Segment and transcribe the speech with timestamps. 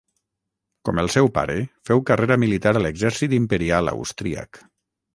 [0.89, 1.59] Com el seu pare,
[1.91, 4.65] féu carrera militar a l'exèrcit imperial austríac.